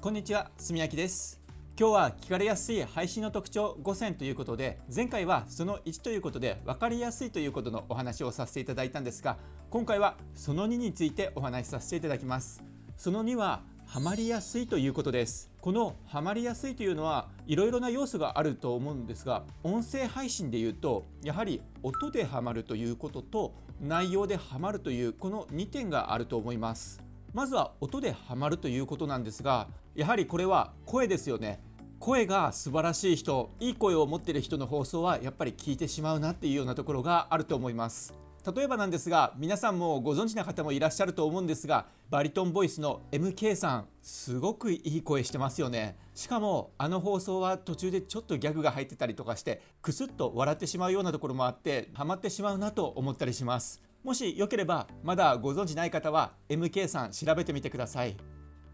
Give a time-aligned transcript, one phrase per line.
[0.00, 1.40] こんにちは、すみやきです。
[1.76, 9.38] 今日は聞かれやすい配信の特徴5選ということで前回はその1ということで分かりやすいということのお話をさせていただいたんですが
[9.70, 12.62] 今回はその2についてお話しさせていただきます。
[12.96, 15.50] その2はハマりやすいということです。
[15.60, 27.07] このハマりやすいというのはいろいろな要素があると思うんですが音声配信で言うとやはり音でハマるということと内容でハマるというこの2点があると思います。
[27.38, 31.60] まずは音でハマるということなんですがやはりこれは声ですよね。
[32.00, 38.12] 声が素晴らしい人いい声を持っている人の放送はやっぱり聞いてしまうなっていうようなところがあると思います。
[38.56, 45.96] 例えばなんですが皆さんもご存知な方もいらっしゃると思うんですがバリトンボイスの MK さんすごくいい声してますよね。
[46.16, 53.87] しかもあの放送は途中でちょっとギャグが入ってたりとかしてクスッと笑ってしまうようなところもあってハマってしまうなと思ったりします。
[54.04, 58.16] もしよければまだご存知ない方は MK さん調べてみてください。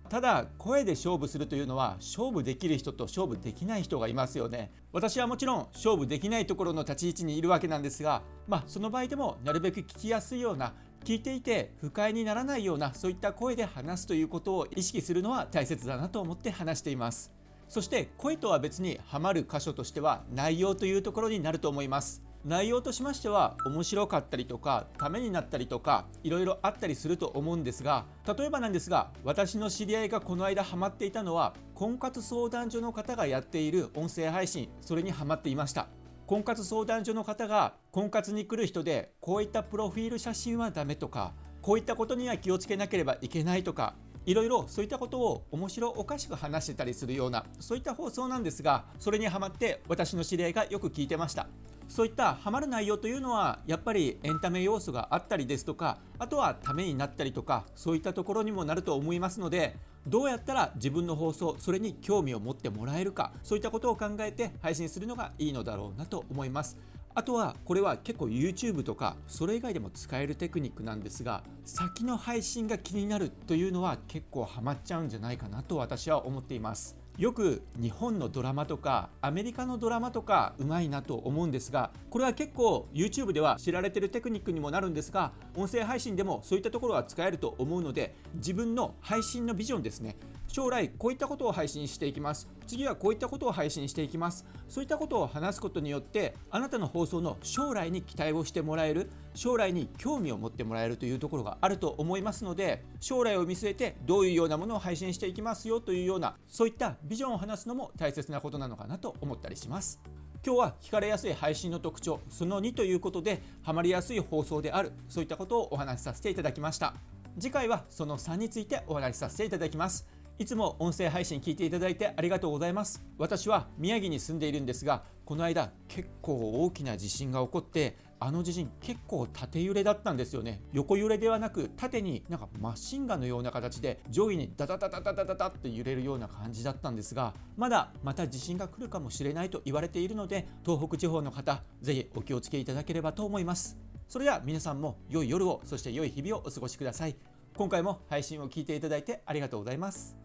[0.08, 4.70] ただ声で勝負するというのは勝負できる人と勝負できない人がいますよね。
[4.92, 17.32] 私はもちろん勝負できないところの立ち位置にいるわけなんですがまあその場合でもなるべく聞きやすいような聞いていて不快にならないようなそういった声で話すということを意識するのは大切だなと思って話しています。
[17.68, 22.22] そして声とは別にハマる箇所としては内容というところになると思います。
[22.44, 35.88] 内容としましては面白かったりとかためになったりとかいろいろあったりすると思うんですが例えばなんですが私の知り合いがこの間ハマっていたのは婚活相談所の方がやっている音声配信それにハマっていました。
[36.26, 43.94] 婚活相談所の方が婚活に来る人でこういったプロフィール写真はダメとかこういったことには気をつけなければいけないとか
[44.26, 51.46] いろいろそういったことを面白おかしく話してたりするようなそういった放送なんですがそれにハマって私の知り合いがよく聞いてました。
[51.88, 66.76] そういったハマる内容というのはやっぱりエンタメ要素があったりですとかあとはためになったりとかそういったところにもなると思いますのでどうやったら自分の放送それに興味を持ってもらえるかそういったことを考えて配信するのがいいのだろうなと思います。
[67.16, 76.96] あとはこれは結構 YouTube とかそれ以外でも使えるテクニックなんですが先の配信が気になるというのは結構ハマっちゃうんじゃないかなと私は思っています。
[77.16, 90.16] よく日本のドラマとかアメリカのドラマとかうまいなと思うんですがこれは結構 YouTube では知られてるテクニックにもなるんですが音声配信でもそういったところは使えると思うので自分の配信のビジョンですね。
[90.54, 92.48] 将来こういったことを配信していきます。
[92.68, 94.46] 次はこういったことを配信していきます。
[94.68, 110.00] そういったことを話すことによってあなたの放送の将来に期待をしてもらえる将来に興味を持ってもらえるというところがあると思いますので将来を見据えてどういうようなものを配信していきますよというようなそういったビジョンを話すのも大切なことなのかなと思ったりします。
[110.46, 116.94] 今日は聞かれやすい配信の特徴その2ということでハマりやすい放送であるそういったことをお話しさせていただきました。
[117.40, 120.06] 次回はその3についてお話しさせていただきます。
[120.36, 123.04] いつも音声配信聞いていただいてありがとうございます。
[123.18, 130.60] 私は宮城に住んでいるんですがこの間結構大きな地震が起こってあの地震結構縦揺れだったんですよね。
[130.72, 143.76] 横揺れではなく縦になんかマシンガンのような形で上位にダダダダダダダダって揺れるような感じだったんですがまだまた地震が来るかもしれないと言われているので東北地方の方ぜひお気をつけいただければと思います
[144.08, 147.16] それでは皆さんも良い夜をそして良い日々をお過ごしください
[147.56, 150.23] 今回も配信を聞いていただいてありがとうございます